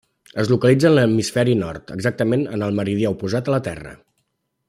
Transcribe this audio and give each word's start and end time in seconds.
Es 0.43 0.47
localitza 0.51 0.87
en 0.91 0.95
l'hemisferi 0.99 1.53
nord, 1.59 1.93
exactament 1.97 2.47
en 2.57 2.65
el 2.69 2.81
meridià 2.81 3.13
oposat 3.17 3.51
a 3.53 3.57
la 3.59 3.63
Terra. 3.71 3.93